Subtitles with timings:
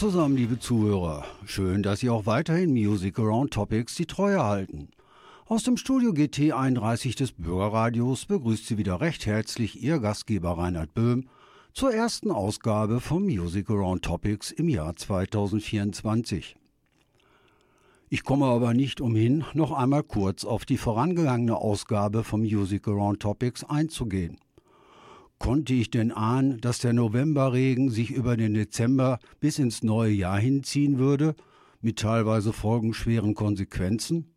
[0.00, 1.26] Zusammen, liebe Zuhörer.
[1.44, 4.88] Schön, dass Sie auch weiterhin Music Around Topics die Treue halten.
[5.44, 10.94] Aus dem Studio GT 31 des Bürgerradios begrüßt Sie wieder recht herzlich Ihr Gastgeber Reinhard
[10.94, 11.28] Böhm
[11.74, 16.56] zur ersten Ausgabe von Music Around Topics im Jahr 2024.
[18.08, 23.20] Ich komme aber nicht umhin, noch einmal kurz auf die vorangegangene Ausgabe von Music Around
[23.20, 24.38] Topics einzugehen.
[25.40, 30.38] Konnte ich denn ahnen, dass der Novemberregen sich über den Dezember bis ins neue Jahr
[30.38, 31.34] hinziehen würde,
[31.80, 34.34] mit teilweise folgenschweren Konsequenzen?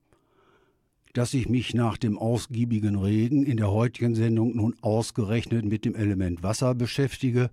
[1.12, 5.94] Dass ich mich nach dem ausgiebigen Regen in der heutigen Sendung nun ausgerechnet mit dem
[5.94, 7.50] Element Wasser beschäftige,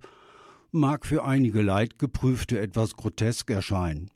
[0.71, 4.11] mag für einige Leidgeprüfte etwas grotesk erscheinen.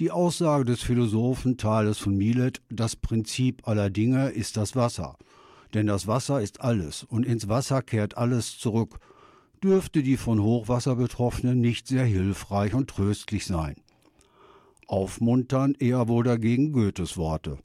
[0.00, 5.18] Die Aussage des Philosophen Thales von Milet, das Prinzip aller Dinge ist das Wasser–
[5.74, 8.98] denn das Wasser ist alles und ins Wasser kehrt alles zurück,
[9.62, 13.76] dürfte die von Hochwasser Betroffenen nicht sehr hilfreich und tröstlich sein.
[14.86, 17.58] Aufmunternd eher wohl dagegen Goethes Worte.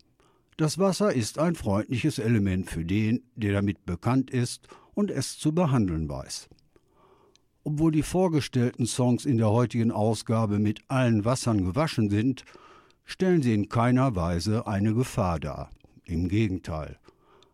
[0.57, 5.53] Das Wasser ist ein freundliches Element für den, der damit bekannt ist und es zu
[5.53, 6.49] behandeln weiß.
[7.63, 12.43] Obwohl die vorgestellten Songs in der heutigen Ausgabe mit allen Wassern gewaschen sind,
[13.05, 15.69] stellen sie in keiner Weise eine Gefahr dar.
[16.05, 16.97] Im Gegenteil.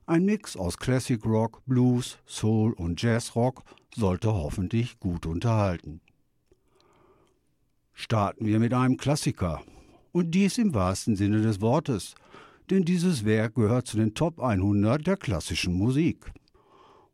[0.10, 3.62] Ein Mix aus Classic Rock, Blues, Soul und Jazzrock
[3.96, 6.02] sollte hoffentlich gut unterhalten.
[7.94, 9.62] Starten wir mit einem Klassiker.
[10.12, 12.16] Und dies im wahrsten Sinne des Wortes,
[12.72, 16.32] denn dieses Werk gehört zu den Top 100 der klassischen Musik.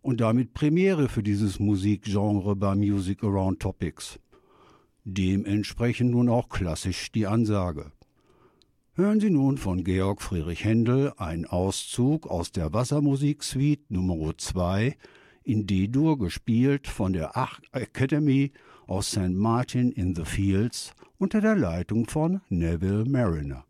[0.01, 4.21] Und damit Premiere für dieses Musikgenre bei Music Around Topics.
[5.03, 7.91] Dementsprechend nun auch klassisch die Ansage.
[8.97, 14.37] Hören Sie nun von Georg Friedrich Händel einen Auszug aus der Wassermusiksuite Nr.
[14.37, 14.95] 2
[15.43, 18.53] in D-Dur gespielt von der Ach Academy
[18.87, 19.31] aus St.
[19.31, 23.65] Martin in the Fields unter der Leitung von Neville Mariner.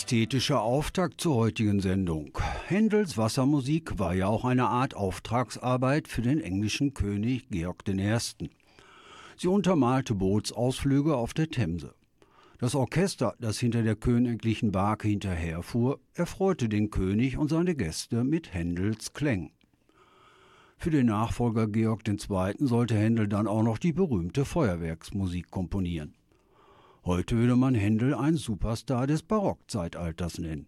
[0.00, 2.30] Majestätischer Auftakt zur heutigen Sendung.
[2.68, 8.50] Händels Wassermusik war ja auch eine Art Auftragsarbeit für den englischen König Georg I.
[9.36, 11.94] Sie untermalte Bootsausflüge auf der Themse.
[12.56, 18.54] Das Orchester, das hinter der königlichen Barke hinterherfuhr, erfreute den König und seine Gäste mit
[18.54, 19.50] Händels Klängen.
[20.78, 22.54] Für den Nachfolger Georg II.
[22.58, 26.14] sollte Händel dann auch noch die berühmte Feuerwerksmusik komponieren.
[27.04, 30.66] Heute würde man Händel ein Superstar des Barockzeitalters nennen.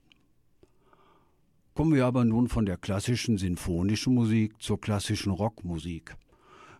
[1.75, 6.17] Kommen wir aber nun von der klassischen sinfonischen Musik zur klassischen Rockmusik.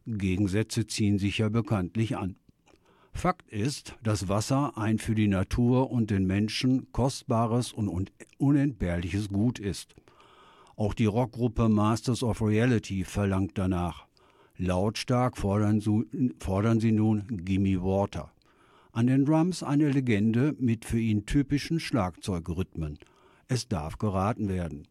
[0.07, 2.37] Gegensätze ziehen sich ja bekanntlich an.
[3.13, 9.59] Fakt ist, dass Wasser ein für die Natur und den Menschen kostbares und unentbehrliches Gut
[9.59, 9.95] ist.
[10.77, 14.07] Auch die Rockgruppe Masters of Reality verlangt danach.
[14.57, 15.83] Lautstark fordern,
[16.39, 18.33] fordern sie nun Gimme Water.
[18.95, 22.99] An den Drums eine Legende mit für ihn typischen Schlagzeugrhythmen.
[23.49, 24.87] Es darf geraten werden.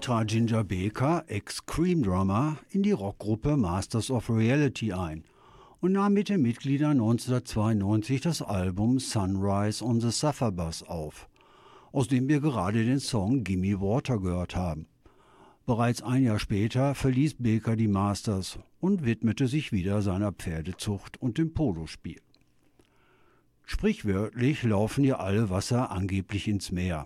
[0.00, 5.22] Trat Ginger Baker, Ex-Cream-Drummer, in die Rockgruppe Masters of Reality ein
[5.80, 11.28] und nahm mit den Mitgliedern 1992 das Album Sunrise on the Suffabus auf,
[11.92, 14.88] aus dem wir gerade den Song Gimme Water gehört haben.
[15.66, 21.38] Bereits ein Jahr später verließ Baker die Masters und widmete sich wieder seiner Pferdezucht und
[21.38, 22.20] dem Polospiel.
[23.66, 27.04] Sprichwörtlich laufen ihr alle Wasser angeblich ins Meer.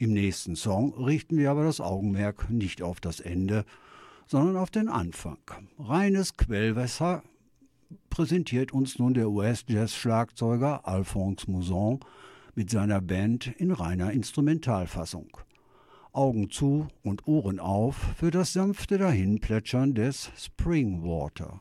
[0.00, 3.64] Im nächsten Song richten wir aber das Augenmerk nicht auf das Ende,
[4.28, 5.38] sondern auf den Anfang.
[5.76, 7.24] Reines Quellwasser
[8.08, 11.98] präsentiert uns nun der US-Jazz-Schlagzeuger Alphonse Mouzon
[12.54, 15.36] mit seiner Band in reiner Instrumentalfassung.
[16.12, 21.60] Augen zu und Ohren auf für das sanfte Dahinplätschern des Springwater.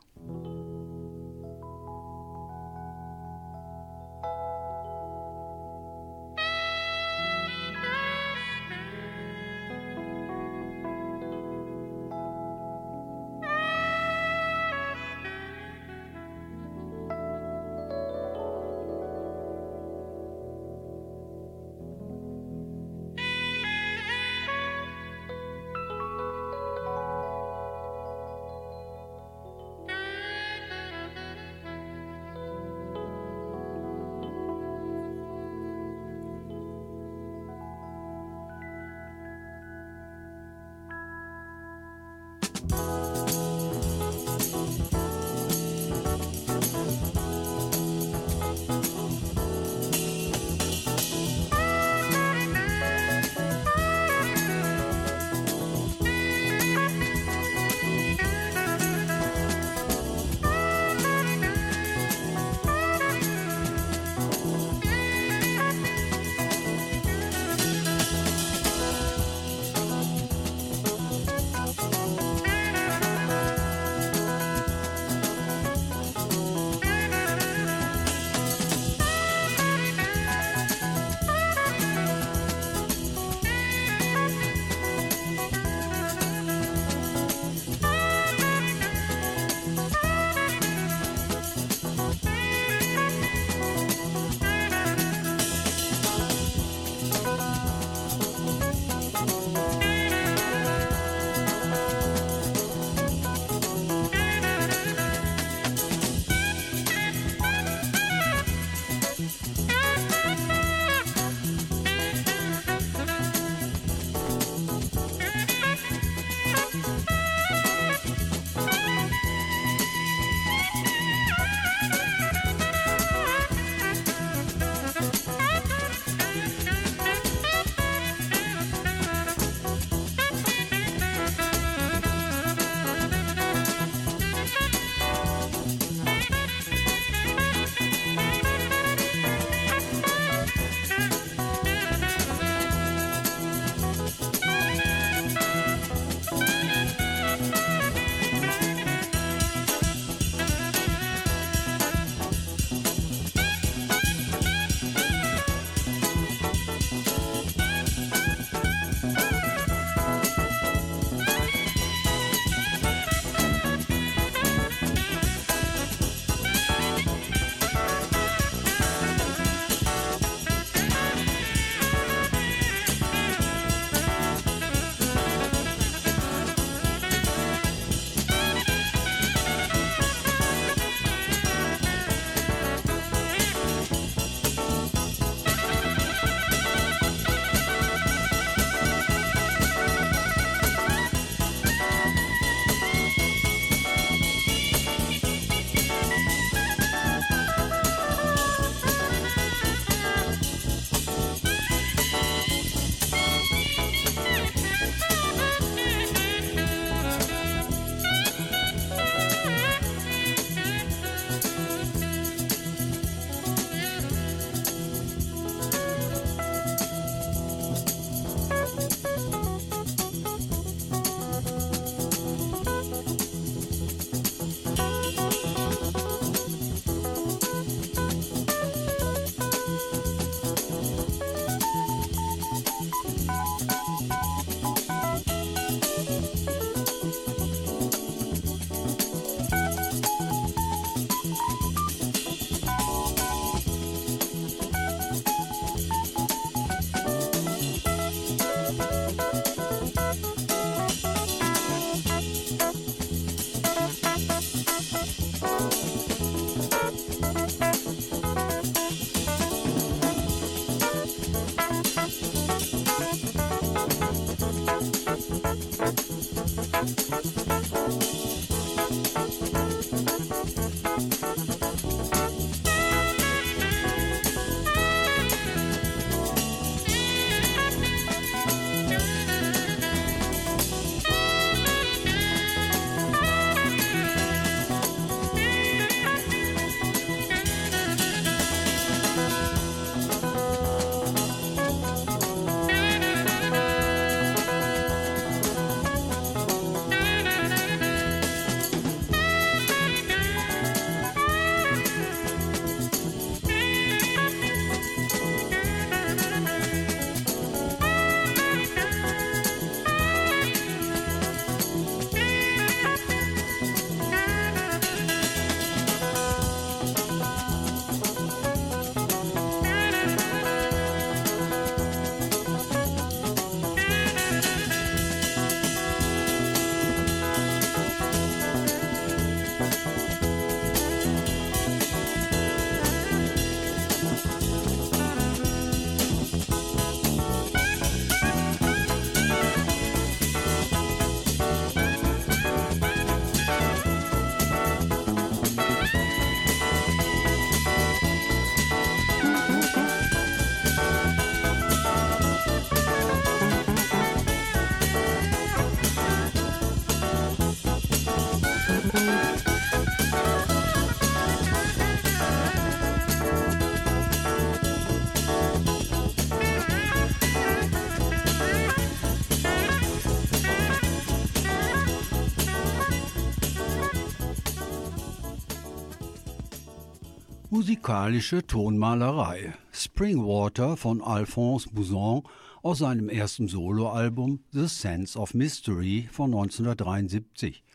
[377.67, 379.53] Musikalische Tonmalerei.
[379.73, 382.23] Springwater von Alphonse Mouzon
[382.61, 387.65] aus seinem ersten Soloalbum The Sense of Mystery von 1973.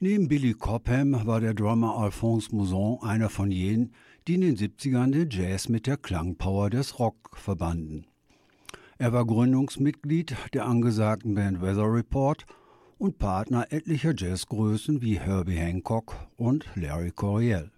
[0.00, 3.92] Neben Billy Cobham war der Drummer Alphonse Mouzon einer von jenen,
[4.26, 8.06] die in den 70ern den Jazz mit der Klangpower des Rock verbanden.
[8.96, 12.46] Er war Gründungsmitglied der angesagten Band Weather Report
[12.96, 17.70] und Partner etlicher Jazzgrößen wie Herbie Hancock und Larry Coryell.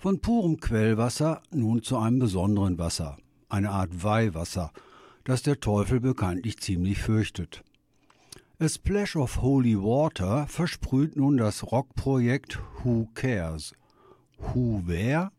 [0.00, 3.16] Von purem Quellwasser nun zu einem besonderen Wasser,
[3.48, 4.70] eine Art Weihwasser,
[5.24, 7.64] das der Teufel bekanntlich ziemlich fürchtet.
[8.60, 13.74] A Splash of Holy Water versprüht nun das Rockprojekt Who Cares.
[14.38, 15.32] Who wer?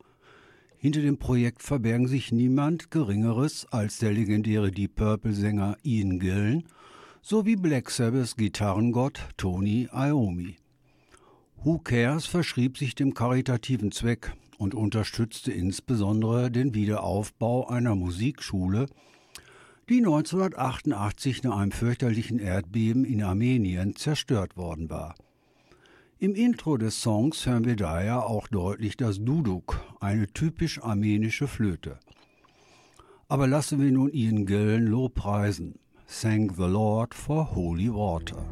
[0.77, 6.65] Hinter dem Projekt verbergen sich niemand Geringeres als der legendäre Deep Purple-Sänger Ian Gillen
[7.21, 10.57] sowie Black Sabbaths Gitarrengott Tony Iommi.
[11.63, 18.87] Who Cares verschrieb sich dem karitativen Zweck, und unterstützte insbesondere den Wiederaufbau einer Musikschule,
[19.87, 25.15] die 1988 nach einem fürchterlichen Erdbeben in Armenien zerstört worden war.
[26.19, 31.97] Im Intro des Songs hören wir daher auch deutlich das Duduk, eine typisch armenische Flöte.
[33.29, 35.79] Aber lassen wir nun Ian Gillen lobpreisen.
[36.21, 38.45] Thank the Lord for holy water.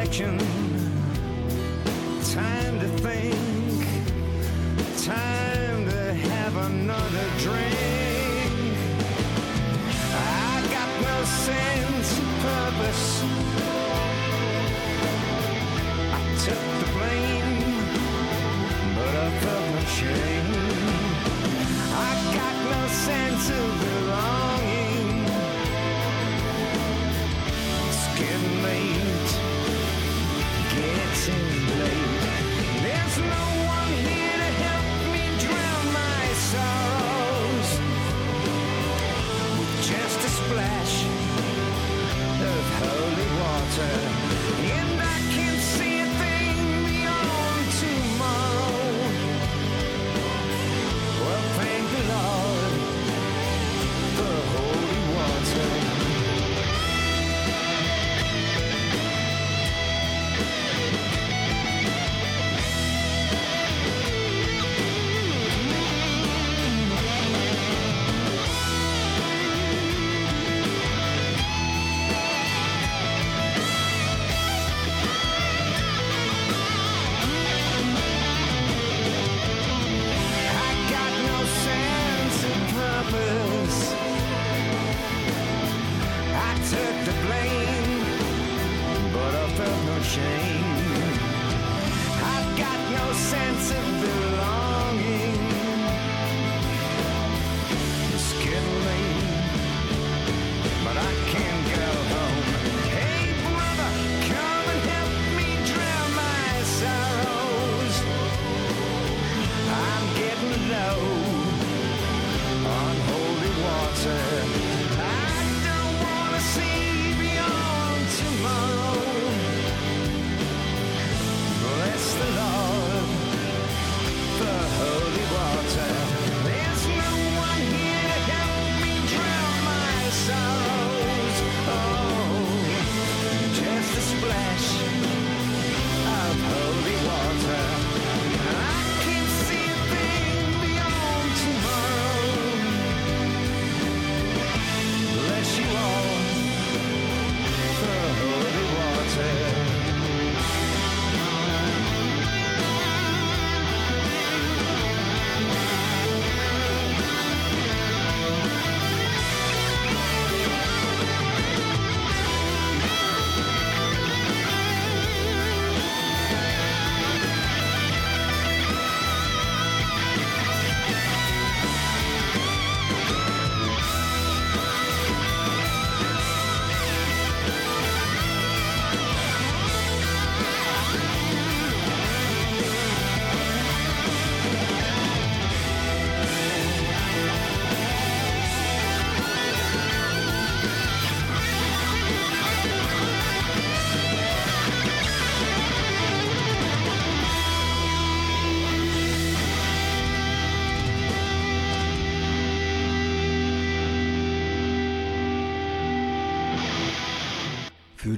[0.00, 0.59] Action.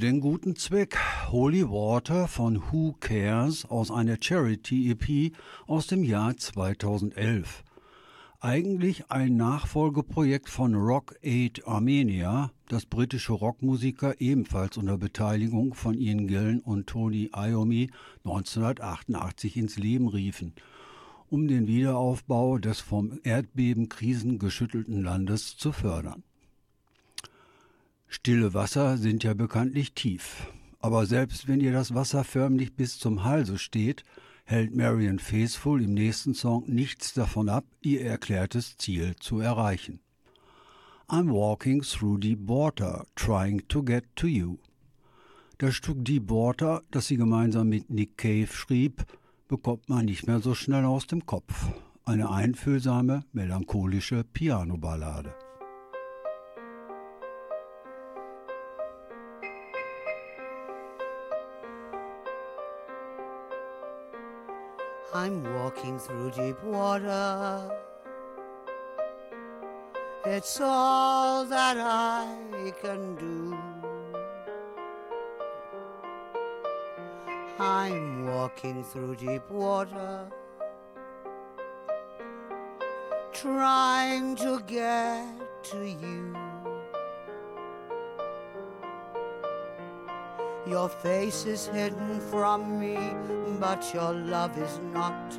[0.03, 0.99] Den guten Zweck
[1.31, 5.33] Holy Water von Who Cares aus einer Charity-EP
[5.69, 7.63] aus dem Jahr 2011.
[8.41, 16.27] Eigentlich ein Nachfolgeprojekt von Rock Aid Armenia, das britische Rockmusiker ebenfalls unter Beteiligung von Ian
[16.27, 17.89] Gillen und Tony Iommi
[18.25, 20.53] 1988 ins Leben riefen,
[21.31, 26.25] um den Wiederaufbau des vom Erdbeben krisengeschüttelten Landes zu fördern.
[28.15, 30.47] Stille Wasser sind ja bekanntlich tief.
[30.81, 34.05] Aber selbst wenn ihr das Wasser förmlich bis zum Halse steht,
[34.45, 40.01] hält Marion Faithful im nächsten Song nichts davon ab, ihr erklärtes Ziel zu erreichen.
[41.09, 44.59] I'm walking through deep water, trying to get to you.
[45.57, 49.07] Das Stück Deep Water, das sie gemeinsam mit Nick Cave schrieb,
[49.49, 51.71] bekommt man nicht mehr so schnell aus dem Kopf.
[52.05, 55.33] Eine einfühlsame, melancholische Pianoballade.
[65.15, 67.71] I'm walking through deep water.
[70.25, 73.55] It's all that I can do.
[77.59, 80.27] I'm walking through deep water,
[83.35, 85.27] trying to get
[85.65, 86.35] to you.
[90.65, 92.97] Your face is hidden from me,
[93.59, 95.37] but your love is not.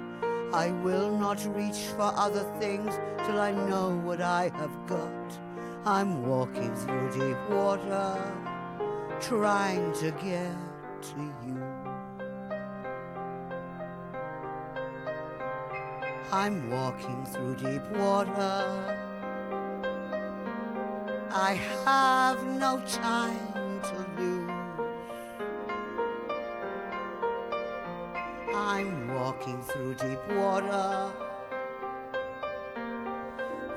[0.52, 2.94] I will not reach for other things
[3.26, 5.40] till I know what I have got.
[5.86, 8.20] I'm walking through deep water,
[9.22, 10.58] trying to get
[11.04, 11.64] to you.
[16.34, 18.98] I'm walking through deep water.
[21.32, 21.54] I
[21.86, 23.53] have no time
[30.54, 31.12] water.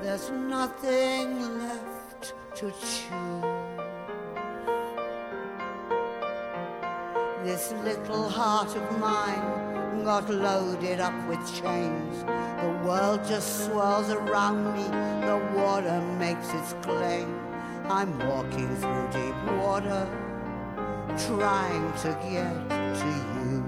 [0.01, 3.43] There's nothing left to choose.
[7.43, 12.15] This little heart of mine got loaded up with chains.
[12.61, 14.85] The world just swirls around me,
[15.25, 17.27] the water makes its claim.
[17.89, 20.03] I'm walking through deep water,
[21.25, 22.69] trying to get
[23.01, 23.66] to you.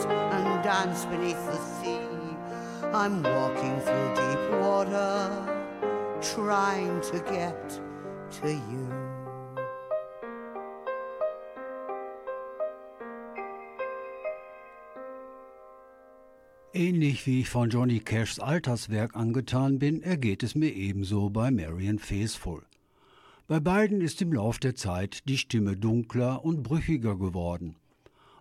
[0.00, 2.00] Hesitate and dance beneath the sea.
[2.92, 5.30] I'm walking through deep water,
[6.20, 7.80] trying to get
[8.40, 8.88] to you.
[16.72, 21.98] Ähnlich wie ich von Johnny Cashs Alterswerk angetan bin, ergeht es mir ebenso bei Marian
[21.98, 22.62] Faithful.
[23.48, 27.76] Bei beiden ist im Lauf der Zeit die Stimme dunkler und brüchiger geworden.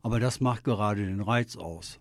[0.01, 1.99] Aber das macht gerade den Reiz aus.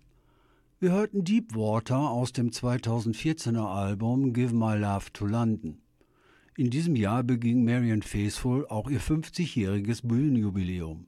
[0.81, 5.79] Wir hörten Deep Water aus dem 2014er Album Give My Love to London.
[6.57, 11.07] In diesem Jahr beging Marian Faithful auch ihr 50-jähriges Bühnenjubiläum.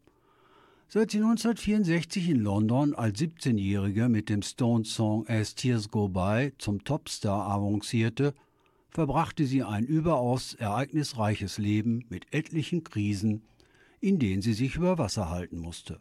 [0.88, 6.82] Seit sie 1964 in London als 17-Jährige mit dem Stones-Song As Tears Go By zum
[6.82, 8.34] Topstar avancierte,
[8.90, 13.42] verbrachte sie ein überaus ereignisreiches Leben mit etlichen Krisen,
[14.00, 16.00] in denen sie sich über Wasser halten musste.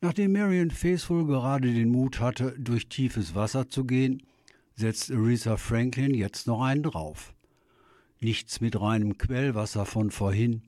[0.00, 4.22] Nachdem Marion Faithful gerade den Mut hatte, durch tiefes Wasser zu gehen,
[4.76, 7.34] setzt Aretha Franklin jetzt noch einen drauf.
[8.20, 10.62] Nichts mit reinem Quellwasser von vorhin.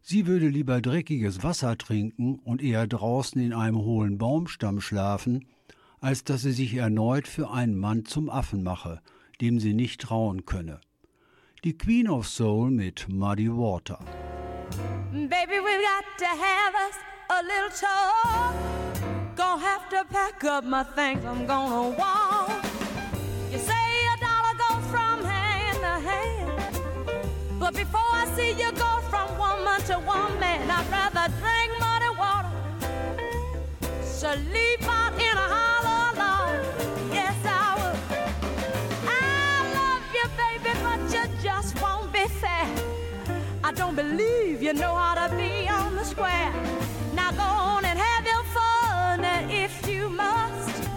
[0.00, 5.46] Sie würde lieber dreckiges Wasser trinken und eher draußen in einem hohlen Baumstamm schlafen,
[6.00, 9.00] als dass sie sich erneut für einen Mann zum Affen mache,
[9.42, 10.80] dem sie nicht trauen könne.
[11.64, 13.98] Die Queen of Soul mit Muddy Water.
[15.12, 18.54] Baby, we've got to have us a little talk.
[19.36, 22.64] Gonna have to pack up my things, I'm gonna walk.
[23.50, 26.52] You say a dollar goes from hand to hand.
[27.58, 32.52] But before I see you go from woman to woman, I'd rather drink muddy water.
[34.02, 36.64] So leave out in a hollow log.
[37.12, 37.98] Yes, I would.
[39.08, 42.68] I love you, baby, but you just won't be fair.
[43.62, 46.52] I don't believe you know how to be on the square.
[49.16, 50.88] Fun if you must.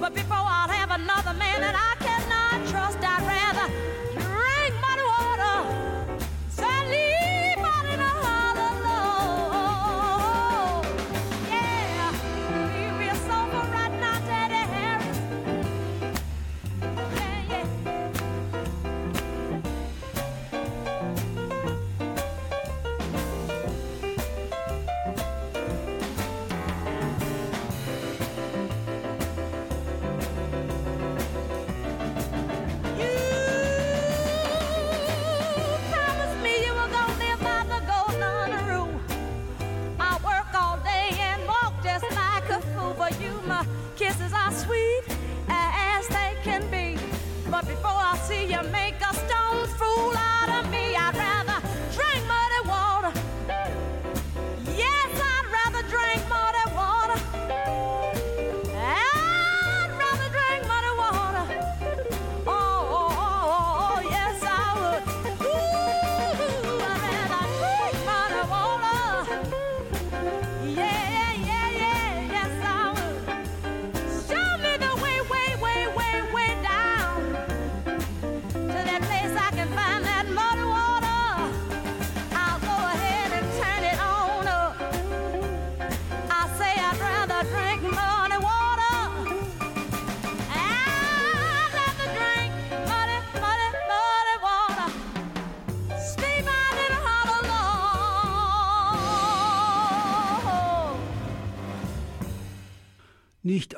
[0.00, 3.55] But before I'll have another man that I cannot trust, I'd rather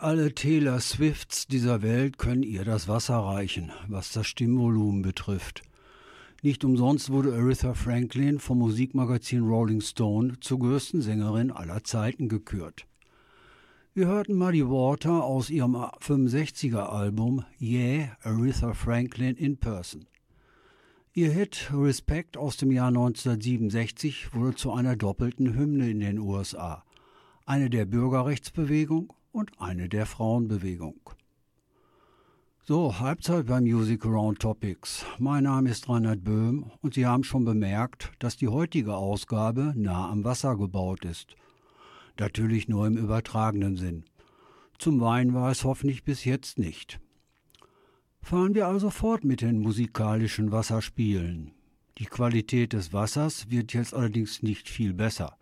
[0.00, 5.62] Alle Taylor Swifts dieser Welt können ihr das Wasser reichen, was das Stimmvolumen betrifft.
[6.40, 12.87] Nicht umsonst wurde Aretha Franklin vom Musikmagazin Rolling Stone zur größten Sängerin aller Zeiten gekürt.
[13.92, 20.06] Wir hörten Muddy Water aus ihrem 65er Album Yeah, Aretha Franklin in Person.
[21.12, 26.84] Ihr Hit Respect aus dem Jahr 1967 wurde zu einer doppelten Hymne in den USA,
[27.46, 30.98] eine der Bürgerrechtsbewegung und eine der Frauenbewegung.
[32.64, 35.07] So, Halbzeit bei Music Around Topics.
[35.20, 40.11] Mein Name ist Reinhard Böhm und Sie haben schon bemerkt, dass die heutige Ausgabe nah
[40.11, 41.37] am Wasser gebaut ist.
[42.18, 44.05] Natürlich nur im übertragenen Sinn.
[44.77, 46.98] Zum Wein war es hoffentlich bis jetzt nicht.
[48.20, 51.53] Fahren wir also fort mit den musikalischen Wasserspielen.
[51.98, 55.38] Die Qualität des Wassers wird jetzt allerdings nicht viel besser.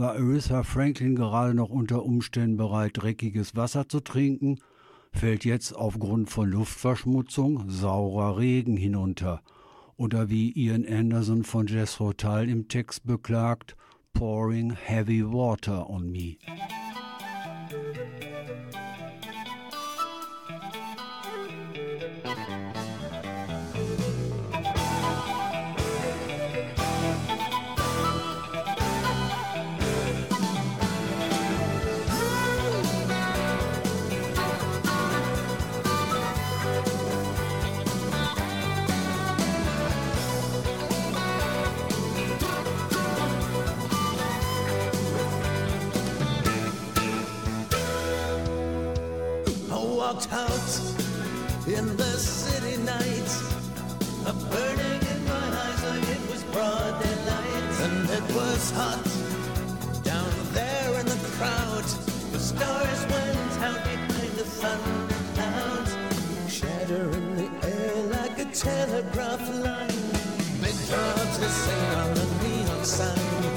[0.00, 4.58] War Aretha Franklin gerade noch unter Umständen bereit, dreckiges Wasser zu trinken,
[5.12, 9.42] fällt jetzt aufgrund von Luftverschmutzung saurer Regen hinunter.
[9.98, 13.76] Oder wie Ian Anderson von Jethro Tull im Text beklagt,
[14.14, 16.38] pouring heavy water on me.
[50.32, 50.80] Out
[51.66, 53.30] in the city night,
[54.26, 59.04] a burning in my eyes like it was broad daylight, and it was hot
[60.04, 61.84] down there in the crowd.
[62.32, 65.96] The stars went out behind the thunder clouds,
[66.52, 70.02] shatter the air like a telegraph line.
[70.62, 73.52] Big drops to sing on the neon sign,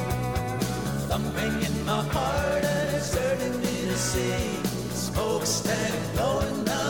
[1.08, 4.60] thumping in my heart and it's hurting me to see.
[4.94, 6.63] Smokestack blowing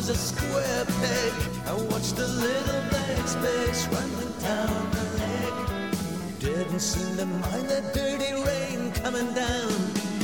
[0.00, 1.32] was a square peg.
[1.66, 6.38] I watched the little black specks running down the lake.
[6.38, 9.70] Didn't seem to mind that dirty rain coming down.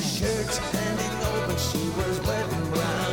[0.00, 3.05] Shirt hanging open, she was wet and brown.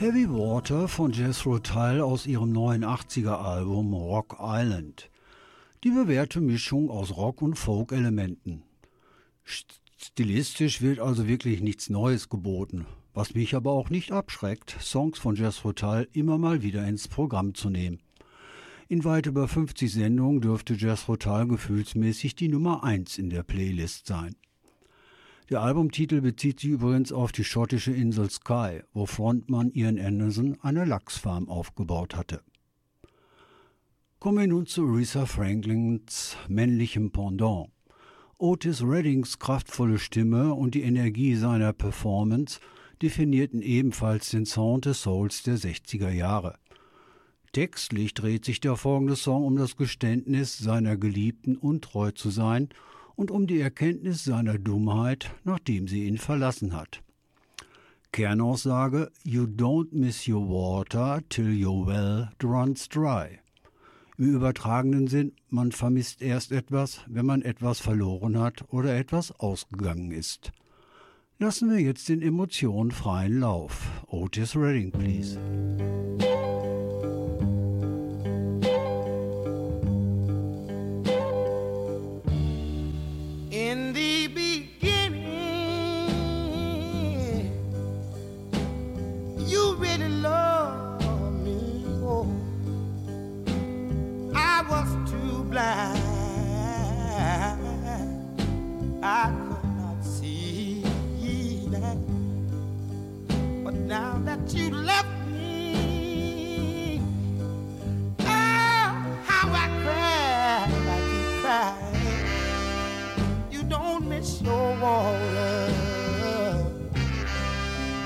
[0.00, 5.10] Heavy Water von Jethro Tull aus ihrem 89er-Album Rock Island.
[5.82, 8.62] Die bewährte Mischung aus Rock- und Folk-Elementen.
[9.42, 15.34] Stilistisch wird also wirklich nichts Neues geboten, was mich aber auch nicht abschreckt, Songs von
[15.34, 17.98] Jethro Tull immer mal wieder ins Programm zu nehmen.
[18.86, 24.06] In weit über 50 Sendungen dürfte Jethro Tull gefühlsmäßig die Nummer 1 in der Playlist
[24.06, 24.36] sein.
[25.50, 30.84] Der Albumtitel bezieht sich übrigens auf die schottische Insel Skye, wo Frontmann Ian Anderson eine
[30.84, 32.42] Lachsfarm aufgebaut hatte.
[34.18, 37.70] Kommen wir nun zu Aretha Franklins männlichem Pendant.
[38.36, 42.60] Otis Reddings kraftvolle Stimme und die Energie seiner Performance
[43.00, 46.58] definierten ebenfalls den Sound des Souls der 60er Jahre.
[47.52, 52.68] Textlich dreht sich der folgende Song um das Geständnis seiner Geliebten untreu zu sein
[53.18, 57.02] und um die Erkenntnis seiner Dummheit, nachdem sie ihn verlassen hat.
[58.12, 63.40] Kernaussage You don't miss your water till your well runs dry.
[64.16, 70.12] Im übertragenen Sinn, man vermisst erst etwas, wenn man etwas verloren hat oder etwas ausgegangen
[70.12, 70.52] ist.
[71.40, 74.04] Lassen wir jetzt den Emotionen freien Lauf.
[74.06, 75.38] Otis Redding, please.
[94.68, 95.98] Was too blind.
[99.02, 100.82] I could not see
[101.70, 101.96] that.
[103.64, 107.00] But now that you left me,
[108.20, 111.88] oh, how I cried, I keep crying
[113.50, 115.72] you don't miss your water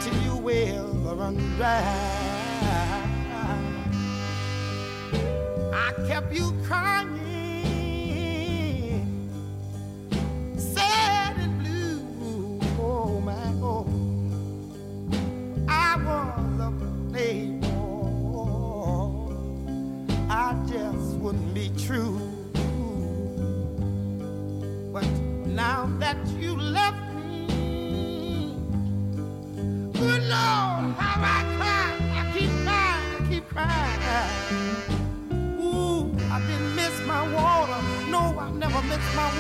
[0.01, 0.87] till you well
[1.17, 2.32] run dry.
[5.85, 7.22] I kept you crying,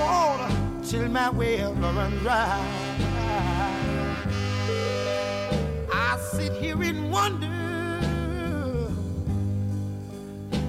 [0.02, 0.50] water
[0.84, 2.60] till my well run dry.
[5.92, 7.46] I sit here and wonder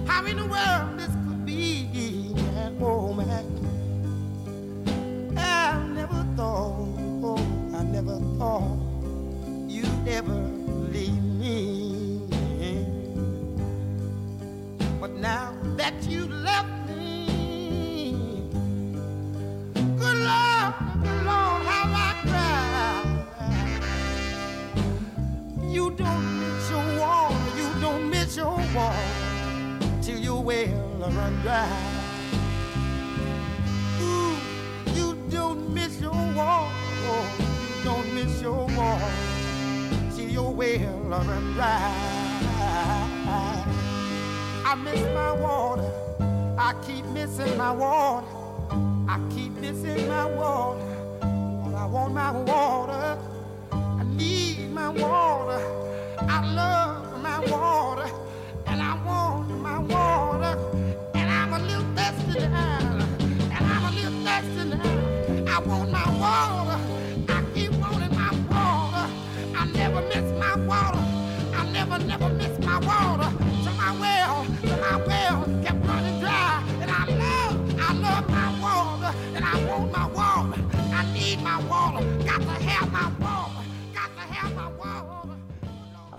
[0.05, 0.92] how in the world
[41.23, 41.91] run dry.
[44.65, 45.89] I miss my water,
[46.57, 48.27] I keep missing my water,
[49.07, 50.79] I keep missing my water.
[51.19, 53.17] But I want my water,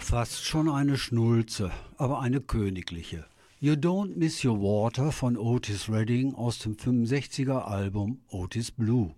[0.04, 3.24] Fast schon eine Schnulze, aber eine königliche.
[3.58, 9.14] You Don't Miss Your Water von Otis Redding aus dem 65er Album Otis Blue.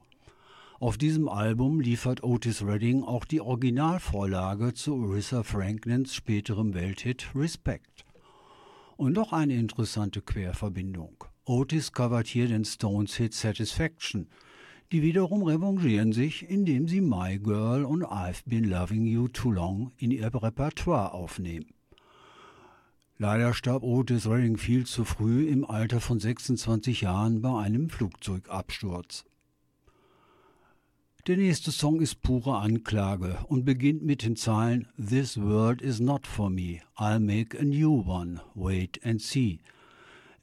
[0.78, 8.05] Auf diesem Album liefert Otis Redding auch die Originalvorlage zu Orissa Franklins späterem Welthit Respect.
[8.97, 11.24] Und noch eine interessante Querverbindung.
[11.45, 14.28] Otis covert hier den Stones-Hit Satisfaction.
[14.93, 19.91] Die wiederum revanchieren sich, indem sie My Girl und I've Been Loving You Too Long
[19.97, 21.66] in ihr Repertoire aufnehmen.
[23.18, 29.24] Leider starb Otis Redding viel zu früh im Alter von 26 Jahren bei einem Flugzeugabsturz.
[31.26, 36.24] Der nächste Song ist pure Anklage und beginnt mit den Zeilen This world is not
[36.24, 39.59] for me, I'll make a new one, wait and see.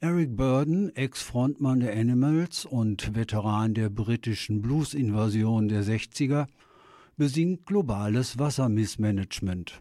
[0.04, 6.46] Eric Burden, Ex-Frontmann der Animals und Veteran der britischen Blues-Invasion der 60er,
[7.16, 9.80] besingt globales Wassermissmanagement.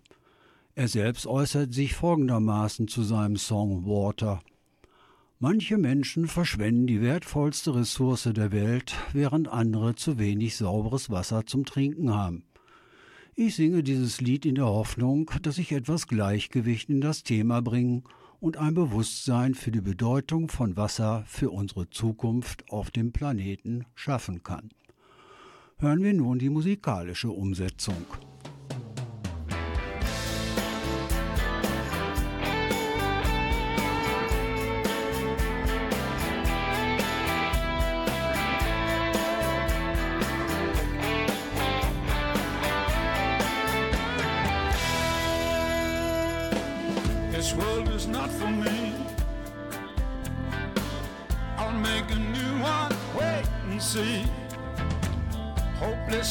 [0.76, 4.41] Er selbst äußert sich folgendermaßen zu seinem Song Water.
[5.39, 11.65] Manche Menschen verschwenden die wertvollste Ressource der Welt, während andere zu wenig sauberes Wasser zum
[11.65, 12.45] Trinken haben.
[13.36, 18.05] Ich singe dieses Lied in der Hoffnung, dass ich etwas Gleichgewicht in das Thema bringen
[18.43, 24.43] und ein Bewusstsein für die Bedeutung von Wasser für unsere Zukunft auf dem Planeten schaffen
[24.43, 24.71] kann.
[25.77, 28.05] Hören wir nun die musikalische Umsetzung.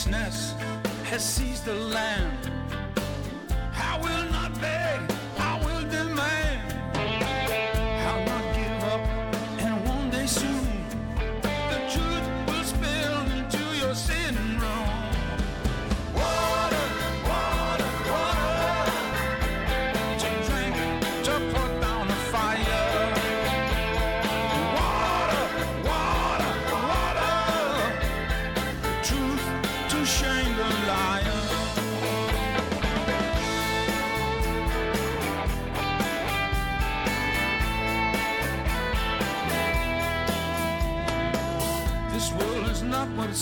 [0.03, 0.55] Hopelessness
[1.05, 2.62] has seized the land.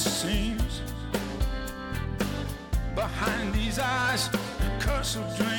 [0.08, 0.80] Seems.
[2.94, 4.30] Behind these eyes,
[4.78, 5.49] curse of dreams.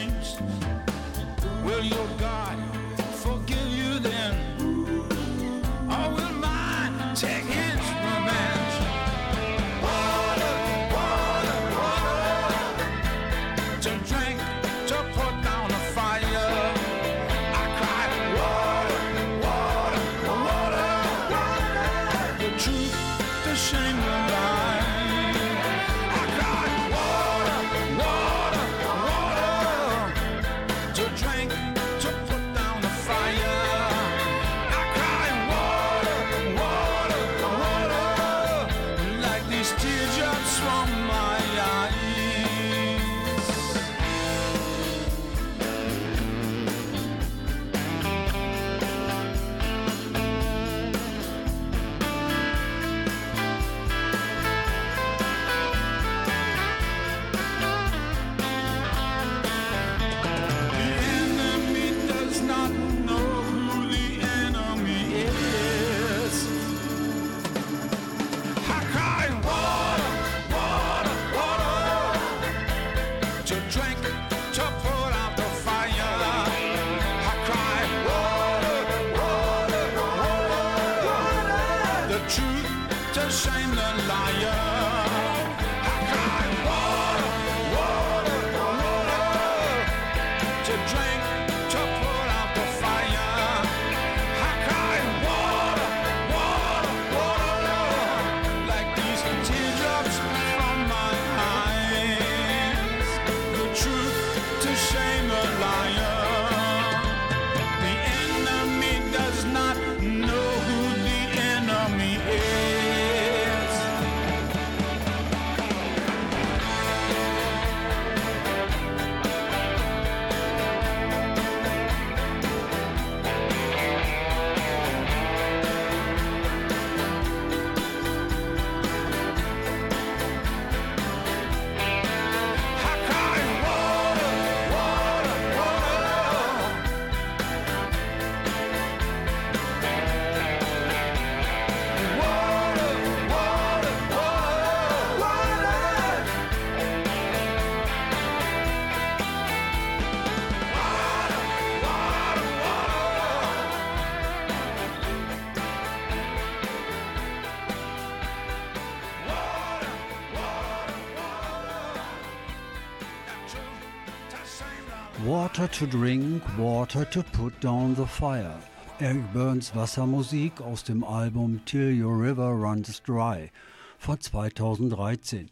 [165.51, 168.57] Water to drink, water to put down the fire.
[169.01, 173.51] Eric Burns Wassermusik aus dem Album Till Your River Runs Dry
[173.97, 175.49] von 2013.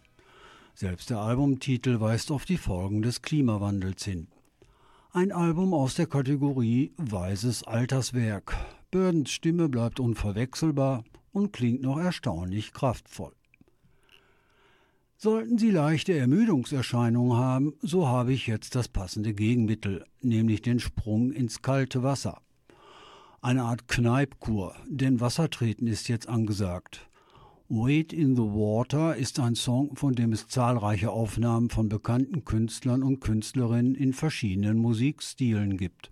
[0.74, 4.28] Selbst der Albumtitel weist auf die Folgen des Klimawandels hin.
[5.12, 8.56] Ein Album aus der Kategorie Weises Alterswerk.
[8.92, 13.34] Burdens Stimme bleibt unverwechselbar und klingt noch erstaunlich kraftvoll.
[15.22, 21.34] Sollten Sie leichte Ermüdungserscheinungen haben, so habe ich jetzt das passende Gegenmittel, nämlich den Sprung
[21.34, 22.40] ins kalte Wasser.
[23.42, 27.10] Eine Art Kneipkur, denn Wassertreten ist jetzt angesagt.
[27.68, 33.04] Wade in the Water ist ein Song, von dem es zahlreiche Aufnahmen von bekannten Künstlern
[33.04, 36.12] und Künstlerinnen in verschiedenen Musikstilen gibt.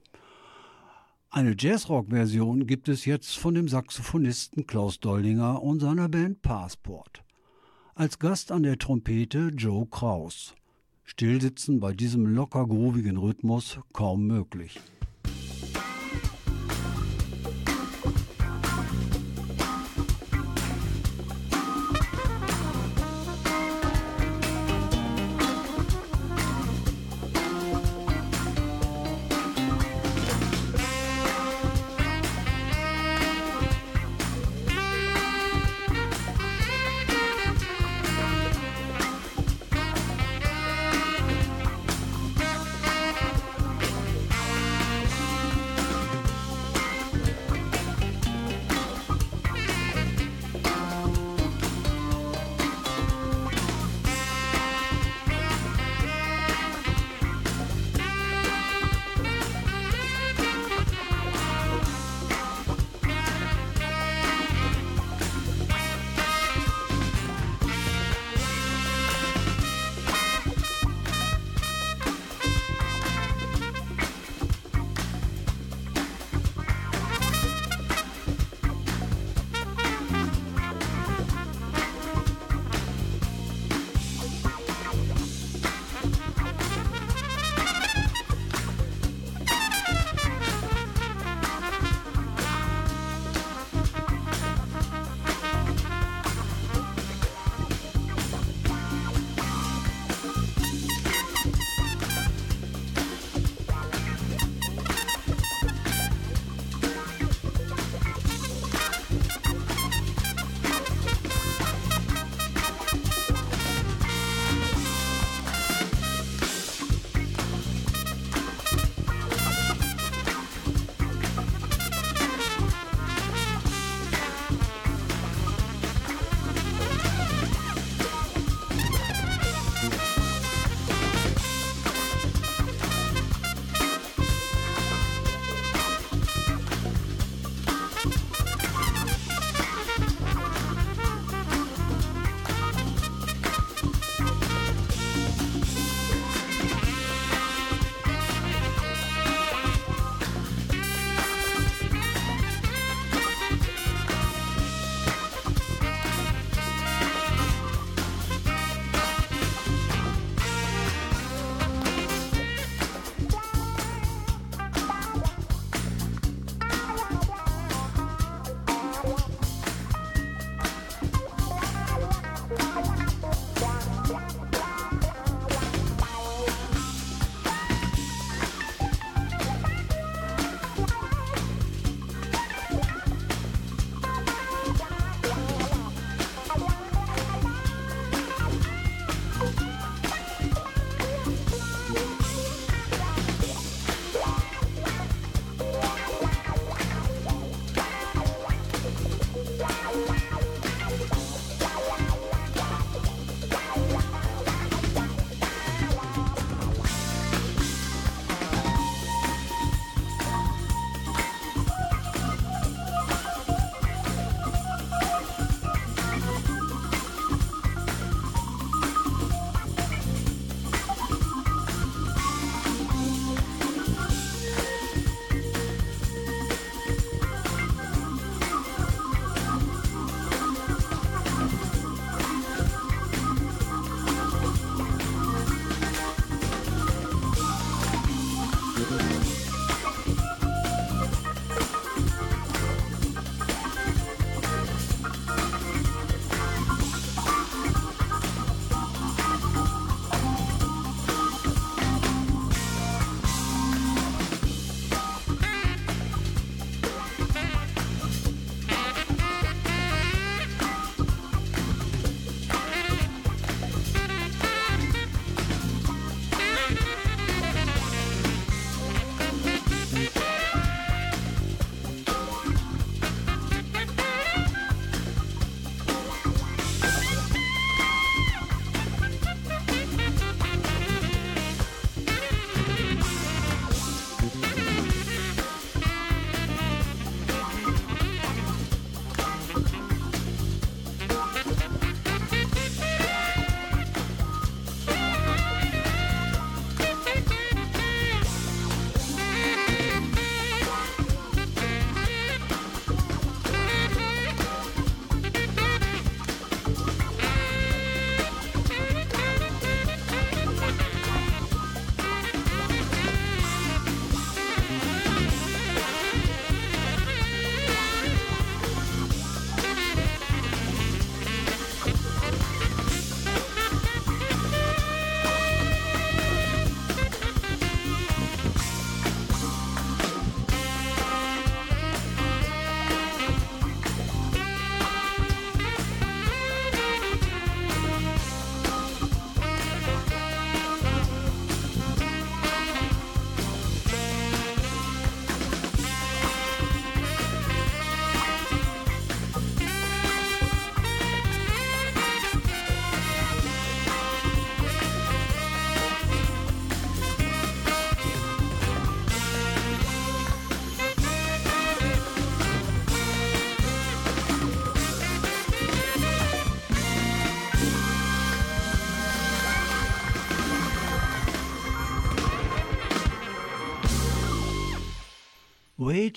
[1.30, 7.24] Eine Jazzrock-Version gibt es jetzt von dem Saxophonisten Klaus Doldinger und seiner Band Passport.
[8.00, 10.54] Als Gast an der Trompete Joe Kraus.
[11.04, 14.80] Stillsitzen bei diesem locker groovigen Rhythmus kaum möglich.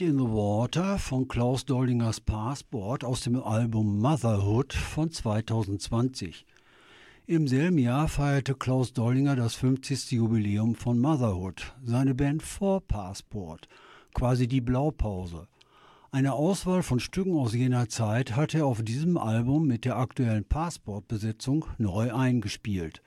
[0.00, 6.46] In the Water von Klaus Doldingers Passport aus dem Album Motherhood von 2020.
[7.26, 10.12] Im selben Jahr feierte Klaus Doldinger das 50.
[10.12, 13.68] Jubiläum von Motherhood, seine Band vor Passport,
[14.14, 15.48] quasi die Blaupause.
[16.12, 20.46] Eine Auswahl von Stücken aus jener Zeit hat er auf diesem Album mit der aktuellen
[20.46, 23.02] Passportbesetzung neu eingespielt.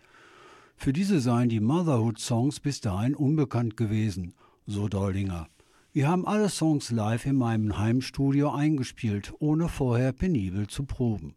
[0.76, 4.36] Für diese seien die Motherhood-Songs bis dahin unbekannt gewesen,
[4.68, 5.48] so Doldinger.
[5.96, 11.36] Wir haben alle Songs live in meinem Heimstudio eingespielt, ohne vorher penibel zu proben.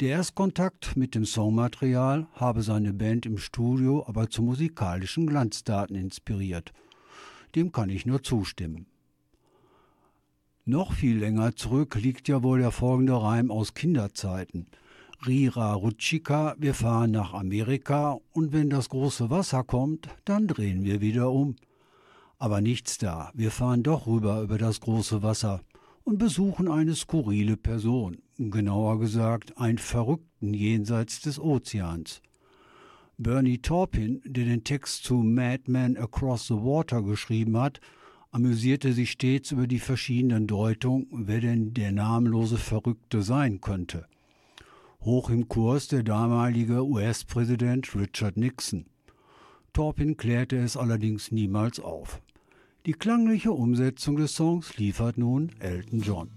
[0.00, 6.72] Der Erstkontakt mit dem Songmaterial habe seine Band im Studio aber zu musikalischen Glanzdaten inspiriert.
[7.56, 8.86] Dem kann ich nur zustimmen.
[10.64, 14.68] Noch viel länger zurück liegt ja wohl der folgende Reim aus Kinderzeiten.
[15.26, 21.00] Rira Rutschika, wir fahren nach Amerika und wenn das große Wasser kommt, dann drehen wir
[21.00, 21.56] wieder um.
[22.40, 25.60] Aber nichts da, wir fahren doch rüber über das große Wasser
[26.04, 32.22] und besuchen eine skurrile Person, genauer gesagt einen Verrückten jenseits des Ozeans.
[33.18, 37.78] Bernie Taupin, der den Text zu Madman Across the Water geschrieben hat,
[38.30, 44.06] amüsierte sich stets über die verschiedenen Deutungen, wer denn der namenlose Verrückte sein könnte.
[45.02, 48.86] Hoch im Kurs der damalige US-Präsident Richard Nixon.
[49.74, 52.22] Torpin klärte es allerdings niemals auf.
[52.86, 56.30] Die klangliche Umsetzung des Songs liefert nun Elton John.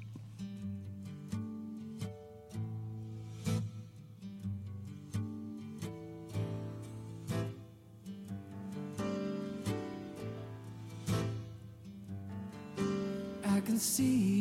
[13.74, 14.33] can see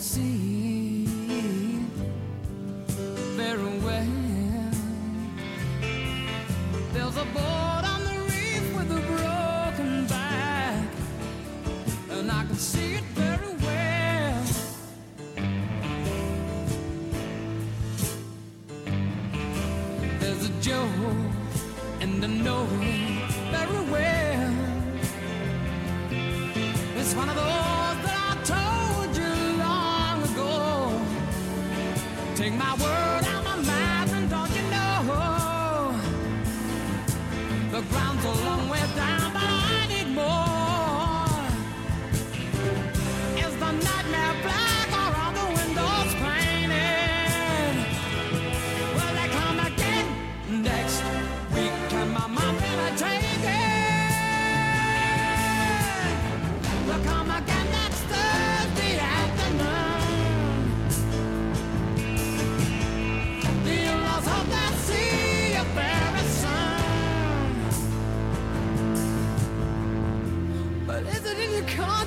[0.00, 0.29] see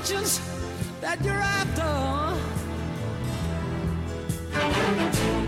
[0.03, 0.39] in your conscience
[1.01, 1.81] that you're after?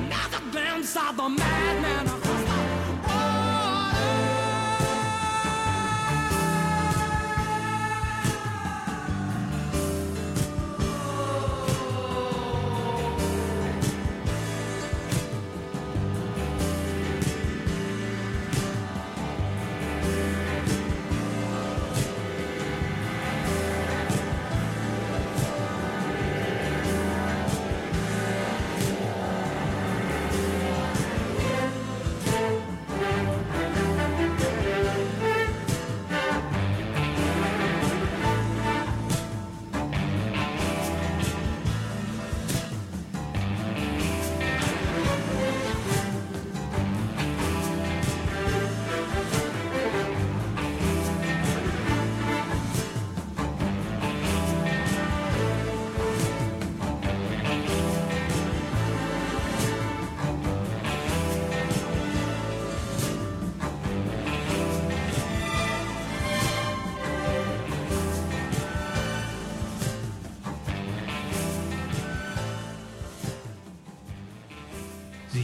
[0.09, 2.24] Now the dance of the madman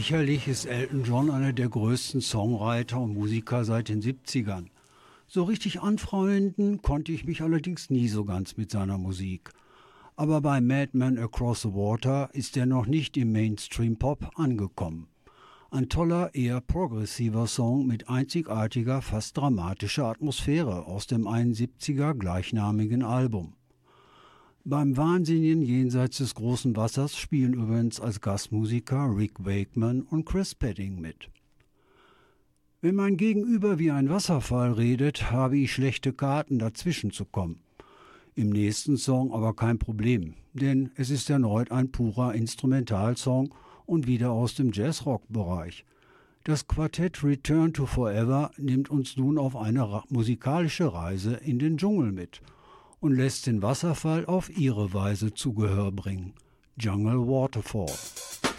[0.02, 4.66] Sicherlich ist Elton John einer der größten Songwriter und Musiker seit den 70ern.
[5.28, 9.50] So richtig anfreunden konnte ich mich allerdings nie so ganz mit seiner Musik.
[10.16, 15.06] Aber bei Madman Across the Water ist er noch nicht im Mainstream-Pop angekommen.
[15.70, 23.54] Ein toller, eher progressiver Song mit einzigartiger, fast dramatischer Atmosphäre aus dem 71er gleichnamigen Album.
[24.64, 31.00] Beim Wahnsinnigen jenseits des großen Wassers spielen übrigens als Gastmusiker Rick Wakeman und Chris Pedding
[31.00, 31.30] mit.
[32.80, 37.58] Wenn mein Gegenüber wie ein Wasserfall redet, habe ich schlechte Karten, dazwischen zu kommen.
[38.36, 43.52] Im nächsten Song aber kein Problem, denn es ist erneut ein purer Instrumentalsong
[43.84, 45.84] und wieder aus dem Jazzrock-Bereich.
[46.44, 52.12] Das Quartett Return to Forever nimmt uns nun auf eine musikalische Reise in den Dschungel
[52.12, 52.40] mit
[53.02, 56.34] und lässt den Wasserfall auf ihre Weise zu Gehör bringen.
[56.78, 58.51] Jungle Waterfall.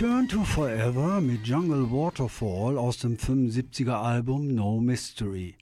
[0.00, 5.56] Return to Forever mit Jungle Waterfall aus dem 75er Album No Mystery.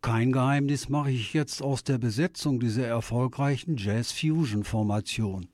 [0.00, 5.48] Kein Geheimnis mache ich jetzt aus der Besetzung dieser erfolgreichen Jazz-Fusion-Formation.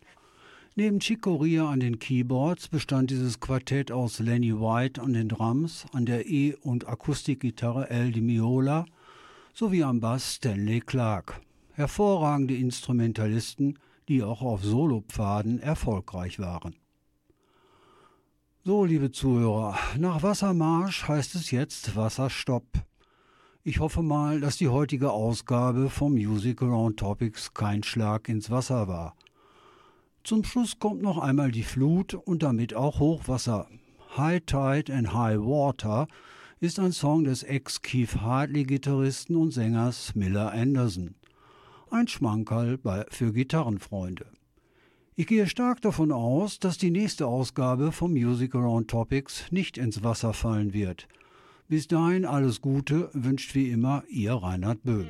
[0.75, 5.87] Neben Chico Ria an den Keyboards bestand dieses Quartett aus Lenny White an den Drums,
[5.95, 8.85] an der E- und Akustikgitarre El Di Miola
[9.55, 11.41] sowie am Bass Stanley Clark.
[11.73, 13.79] Hervorragende Instrumentalisten,
[14.09, 16.75] die auch auf Solopfaden erfolgreich waren.
[18.67, 22.65] So, liebe Zuhörer, nach Wassermarsch heißt es jetzt Wasserstopp.
[23.63, 28.89] Ich hoffe mal, dass die heutige Ausgabe vom Musical on Topics kein Schlag ins Wasser
[28.89, 29.17] war.
[30.23, 33.69] Zum Schluss kommt noch einmal die Flut und damit auch Hochwasser.
[34.17, 36.09] High Tide and High Water
[36.59, 41.17] ist ein Song des Ex-Keith Hartley-Gitarristen und Sängers Miller Anderson.
[41.91, 42.79] Ein Schmankerl
[43.11, 44.25] für Gitarrenfreunde.
[45.17, 50.03] Ich gehe stark davon aus, dass die nächste Ausgabe vom Music Around Topics nicht ins
[50.03, 51.07] Wasser fallen wird.
[51.69, 55.07] Bis dahin alles Gute wünscht wie immer Ihr Reinhard Böhm.